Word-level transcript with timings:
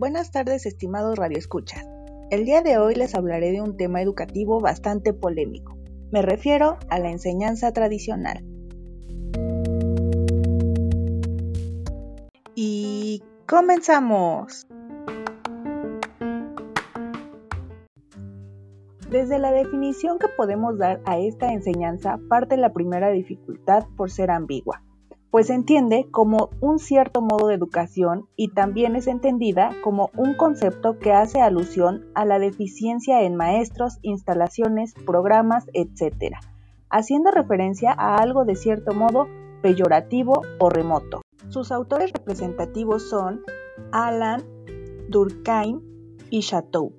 Buenas 0.00 0.30
tardes, 0.30 0.64
estimados 0.64 1.18
radioescuchas. 1.18 1.86
El 2.30 2.46
día 2.46 2.62
de 2.62 2.78
hoy 2.78 2.94
les 2.94 3.14
hablaré 3.14 3.52
de 3.52 3.60
un 3.60 3.76
tema 3.76 4.00
educativo 4.00 4.58
bastante 4.58 5.12
polémico. 5.12 5.76
Me 6.10 6.22
refiero 6.22 6.78
a 6.88 6.98
la 6.98 7.10
enseñanza 7.10 7.70
tradicional. 7.74 8.42
Y 12.54 13.22
comenzamos. 13.46 14.66
Desde 19.10 19.38
la 19.38 19.52
definición 19.52 20.18
que 20.18 20.28
podemos 20.34 20.78
dar 20.78 21.02
a 21.04 21.18
esta 21.18 21.52
enseñanza 21.52 22.18
parte 22.30 22.56
la 22.56 22.72
primera 22.72 23.10
dificultad 23.10 23.84
por 23.98 24.10
ser 24.10 24.30
ambigua 24.30 24.82
pues 25.30 25.46
se 25.46 25.54
entiende 25.54 26.08
como 26.10 26.50
un 26.60 26.78
cierto 26.78 27.22
modo 27.22 27.46
de 27.46 27.54
educación 27.54 28.26
y 28.36 28.48
también 28.48 28.96
es 28.96 29.06
entendida 29.06 29.70
como 29.82 30.10
un 30.16 30.34
concepto 30.34 30.98
que 30.98 31.12
hace 31.12 31.40
alusión 31.40 32.06
a 32.14 32.24
la 32.24 32.38
deficiencia 32.38 33.22
en 33.22 33.36
maestros, 33.36 33.98
instalaciones, 34.02 34.94
programas, 35.06 35.66
etc., 35.72 36.34
haciendo 36.90 37.30
referencia 37.30 37.92
a 37.92 38.16
algo 38.16 38.44
de 38.44 38.56
cierto 38.56 38.92
modo 38.92 39.28
peyorativo 39.62 40.42
o 40.58 40.68
remoto. 40.68 41.22
Sus 41.48 41.70
autores 41.70 42.12
representativos 42.12 43.08
son 43.08 43.42
Alan, 43.92 44.42
Durkheim 45.08 45.80
y 46.30 46.40
Chateau. 46.40 46.92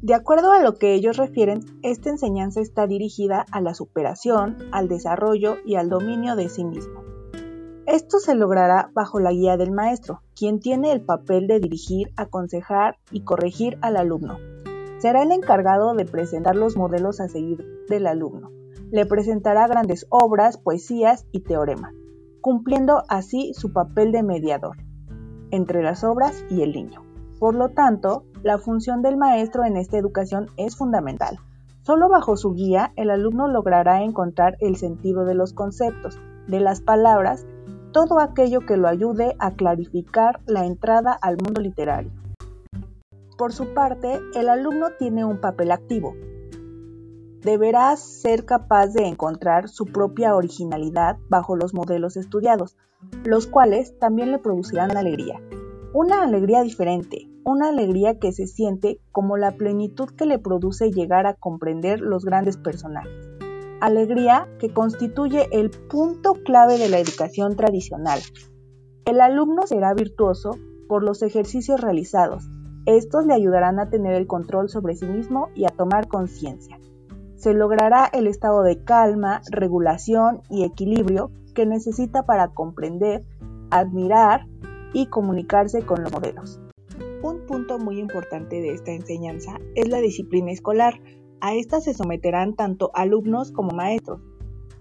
De 0.00 0.14
acuerdo 0.14 0.52
a 0.52 0.62
lo 0.62 0.76
que 0.76 0.94
ellos 0.94 1.16
refieren, 1.16 1.60
esta 1.82 2.10
enseñanza 2.10 2.60
está 2.60 2.86
dirigida 2.86 3.44
a 3.50 3.60
la 3.60 3.74
superación, 3.74 4.56
al 4.70 4.88
desarrollo 4.88 5.56
y 5.64 5.74
al 5.74 5.88
dominio 5.88 6.36
de 6.36 6.48
sí 6.48 6.64
mismo. 6.64 7.07
Esto 7.88 8.18
se 8.18 8.34
logrará 8.34 8.90
bajo 8.92 9.18
la 9.18 9.32
guía 9.32 9.56
del 9.56 9.70
maestro, 9.70 10.20
quien 10.36 10.60
tiene 10.60 10.92
el 10.92 11.00
papel 11.00 11.46
de 11.46 11.58
dirigir, 11.58 12.12
aconsejar 12.18 12.98
y 13.10 13.22
corregir 13.22 13.78
al 13.80 13.96
alumno. 13.96 14.36
Será 14.98 15.22
el 15.22 15.32
encargado 15.32 15.94
de 15.94 16.04
presentar 16.04 16.54
los 16.54 16.76
modelos 16.76 17.18
a 17.18 17.28
seguir 17.28 17.64
del 17.88 18.06
alumno. 18.06 18.50
Le 18.90 19.06
presentará 19.06 19.66
grandes 19.68 20.06
obras, 20.10 20.58
poesías 20.58 21.24
y 21.32 21.40
teoremas, 21.40 21.94
cumpliendo 22.42 23.04
así 23.08 23.54
su 23.54 23.72
papel 23.72 24.12
de 24.12 24.22
mediador 24.22 24.76
entre 25.50 25.82
las 25.82 26.04
obras 26.04 26.44
y 26.50 26.60
el 26.60 26.72
niño. 26.72 27.02
Por 27.38 27.54
lo 27.54 27.70
tanto, 27.70 28.24
la 28.42 28.58
función 28.58 29.00
del 29.00 29.16
maestro 29.16 29.64
en 29.64 29.78
esta 29.78 29.96
educación 29.96 30.50
es 30.58 30.76
fundamental. 30.76 31.38
Solo 31.84 32.10
bajo 32.10 32.36
su 32.36 32.52
guía 32.52 32.92
el 32.96 33.08
alumno 33.08 33.48
logrará 33.48 34.02
encontrar 34.02 34.58
el 34.60 34.76
sentido 34.76 35.24
de 35.24 35.34
los 35.34 35.54
conceptos, 35.54 36.20
de 36.48 36.60
las 36.60 36.82
palabras 36.82 37.46
todo 37.98 38.20
aquello 38.20 38.60
que 38.60 38.76
lo 38.76 38.86
ayude 38.86 39.34
a 39.40 39.54
clarificar 39.54 40.38
la 40.46 40.64
entrada 40.64 41.18
al 41.20 41.36
mundo 41.36 41.60
literario. 41.60 42.12
Por 43.36 43.52
su 43.52 43.74
parte, 43.74 44.20
el 44.36 44.48
alumno 44.48 44.90
tiene 45.00 45.24
un 45.24 45.40
papel 45.40 45.72
activo. 45.72 46.14
Deberá 47.42 47.96
ser 47.96 48.44
capaz 48.44 48.92
de 48.92 49.08
encontrar 49.08 49.68
su 49.68 49.84
propia 49.86 50.36
originalidad 50.36 51.16
bajo 51.28 51.56
los 51.56 51.74
modelos 51.74 52.16
estudiados, 52.16 52.76
los 53.24 53.48
cuales 53.48 53.98
también 53.98 54.30
le 54.30 54.38
producirán 54.38 54.96
alegría. 54.96 55.42
Una 55.92 56.22
alegría 56.22 56.62
diferente, 56.62 57.28
una 57.42 57.70
alegría 57.70 58.20
que 58.20 58.30
se 58.30 58.46
siente 58.46 59.00
como 59.10 59.36
la 59.36 59.56
plenitud 59.56 60.10
que 60.10 60.24
le 60.24 60.38
produce 60.38 60.92
llegar 60.92 61.26
a 61.26 61.34
comprender 61.34 62.00
los 62.00 62.24
grandes 62.24 62.58
personajes 62.58 63.37
alegría 63.80 64.48
que 64.58 64.72
constituye 64.72 65.48
el 65.52 65.70
punto 65.70 66.34
clave 66.44 66.78
de 66.78 66.88
la 66.88 66.98
educación 66.98 67.56
tradicional. 67.56 68.20
El 69.04 69.20
alumno 69.20 69.66
será 69.66 69.94
virtuoso 69.94 70.58
por 70.88 71.02
los 71.02 71.22
ejercicios 71.22 71.80
realizados. 71.80 72.48
Estos 72.86 73.26
le 73.26 73.34
ayudarán 73.34 73.78
a 73.78 73.90
tener 73.90 74.14
el 74.14 74.26
control 74.26 74.68
sobre 74.68 74.96
sí 74.96 75.06
mismo 75.06 75.48
y 75.54 75.64
a 75.64 75.70
tomar 75.70 76.08
conciencia. 76.08 76.78
Se 77.36 77.54
logrará 77.54 78.06
el 78.12 78.26
estado 78.26 78.62
de 78.62 78.82
calma, 78.82 79.42
regulación 79.50 80.42
y 80.50 80.64
equilibrio 80.64 81.30
que 81.54 81.66
necesita 81.66 82.24
para 82.24 82.48
comprender, 82.48 83.22
admirar 83.70 84.46
y 84.92 85.06
comunicarse 85.06 85.82
con 85.82 86.02
los 86.02 86.12
modelos. 86.12 86.60
Un 87.22 87.46
punto 87.46 87.78
muy 87.78 87.98
importante 87.98 88.56
de 88.56 88.72
esta 88.72 88.92
enseñanza 88.92 89.58
es 89.74 89.88
la 89.88 89.98
disciplina 89.98 90.50
escolar, 90.50 91.00
a 91.40 91.54
esta 91.54 91.80
se 91.80 91.94
someterán 91.94 92.54
tanto 92.54 92.90
alumnos 92.94 93.52
como 93.52 93.70
maestros, 93.70 94.20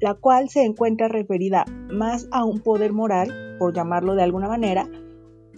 la 0.00 0.14
cual 0.14 0.48
se 0.48 0.64
encuentra 0.64 1.08
referida 1.08 1.64
más 1.90 2.28
a 2.30 2.44
un 2.44 2.60
poder 2.60 2.92
moral, 2.92 3.56
por 3.58 3.74
llamarlo 3.74 4.14
de 4.14 4.22
alguna 4.22 4.48
manera, 4.48 4.88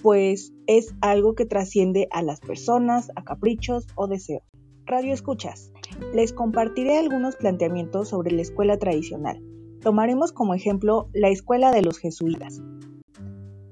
pues 0.02 0.52
es 0.66 0.94
algo 1.00 1.34
que 1.34 1.46
trasciende 1.46 2.08
a 2.12 2.22
las 2.22 2.40
personas, 2.40 3.10
a 3.16 3.24
caprichos 3.24 3.86
o 3.94 4.06
deseos. 4.06 4.42
Radio 4.84 5.12
Escuchas, 5.12 5.72
les 6.14 6.32
compartiré 6.32 6.98
algunos 6.98 7.36
planteamientos 7.36 8.10
sobre 8.10 8.30
la 8.30 8.42
escuela 8.42 8.78
tradicional. 8.78 9.42
Tomaremos 9.80 10.32
como 10.32 10.54
ejemplo 10.54 11.08
la 11.12 11.28
escuela 11.28 11.72
de 11.72 11.82
los 11.82 11.98
jesuitas. 11.98 12.62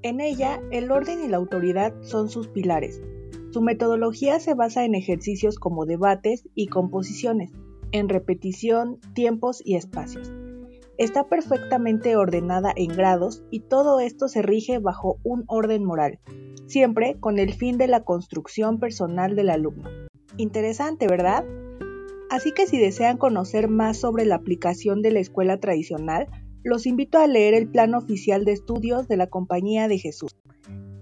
En 0.03 0.21
ella, 0.21 0.61
el 0.71 0.91
orden 0.91 1.23
y 1.25 1.29
la 1.29 1.37
autoridad 1.37 1.95
son 2.03 2.29
sus 2.29 2.49
pilares, 2.49 3.01
su 3.54 3.62
metodología 3.62 4.41
se 4.41 4.54
basa 4.54 4.84
en 4.84 4.97
ejercicios 4.97 5.60
como 5.60 5.87
debates 5.87 6.48
y 6.56 6.66
composiciones, 6.66 7.53
en 7.92 8.09
repetición, 8.09 8.98
tiempos 9.15 9.62
y 9.65 9.76
espacios. 9.76 10.32
Está 10.98 11.28
perfectamente 11.28 12.16
ordenada 12.16 12.72
en 12.75 12.88
grados 12.88 13.44
y 13.53 13.60
todo 13.60 14.00
esto 14.00 14.26
se 14.26 14.43
rige 14.43 14.81
bajo 14.81 15.20
un 15.22 15.44
orden 15.47 15.84
moral, 15.84 16.19
siempre 16.66 17.14
con 17.20 17.38
el 17.38 17.54
fin 17.54 17.78
de 17.78 17.87
la 17.87 18.03
construcción 18.03 18.81
personal 18.81 19.37
del 19.37 19.50
alumno. 19.50 19.88
Interesante, 20.37 21.06
¿verdad? 21.06 21.44
Así 22.31 22.50
que 22.50 22.66
si 22.66 22.81
desean 22.81 23.19
conocer 23.19 23.69
más 23.69 23.98
sobre 23.98 24.25
la 24.25 24.34
aplicación 24.34 25.00
de 25.00 25.12
la 25.12 25.20
escuela 25.20 25.60
tradicional, 25.60 26.26
los 26.64 26.87
invito 26.87 27.19
a 27.19 27.28
leer 27.28 27.54
el 27.54 27.69
plan 27.69 27.94
oficial 27.94 28.44
de 28.44 28.50
estudios 28.50 29.06
de 29.06 29.16
la 29.16 29.28
Compañía 29.28 29.87
de 29.87 29.98
Jesús. 29.98 30.34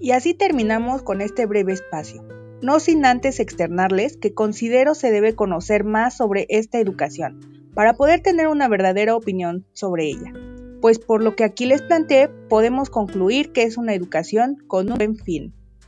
Y 0.00 0.10
así 0.10 0.34
terminamos 0.34 1.00
con 1.00 1.22
este 1.22 1.46
breve 1.46 1.72
espacio 1.72 2.22
no 2.62 2.80
sin 2.80 3.04
antes 3.04 3.40
externarles 3.40 4.16
que 4.16 4.32
considero 4.32 4.94
se 4.94 5.10
debe 5.10 5.34
conocer 5.34 5.84
más 5.84 6.16
sobre 6.16 6.46
esta 6.48 6.78
educación, 6.78 7.40
para 7.74 7.94
poder 7.94 8.20
tener 8.20 8.48
una 8.48 8.68
verdadera 8.68 9.16
opinión 9.16 9.66
sobre 9.72 10.06
ella. 10.06 10.32
Pues 10.80 10.98
por 10.98 11.22
lo 11.22 11.36
que 11.36 11.44
aquí 11.44 11.66
les 11.66 11.82
planteé, 11.82 12.28
podemos 12.48 12.90
concluir 12.90 13.52
que 13.52 13.62
es 13.64 13.76
una 13.76 13.94
educación 13.94 14.56
con 14.66 14.90
un 14.90 14.98
buen 14.98 15.16
fin. 15.16 15.54